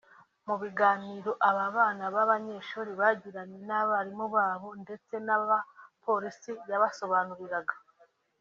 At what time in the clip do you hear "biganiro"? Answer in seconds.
0.61-1.31